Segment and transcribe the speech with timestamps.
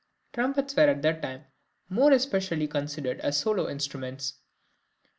[0.33, 1.43] Trumpets were at that time
[1.87, 4.33] more especially considered as solo instruments.